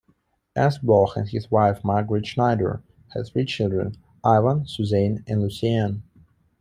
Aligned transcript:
Ernest 0.57 0.81
Bloch 0.83 1.15
and 1.15 1.29
his 1.29 1.51
wife 1.51 1.83
Marguerite 1.83 2.25
Schneider 2.25 2.81
had 3.13 3.27
three 3.27 3.45
children: 3.45 3.93
Ivan, 4.23 4.65
Suzanne 4.65 5.23
and 5.27 5.43
Lucienne. 5.43 6.01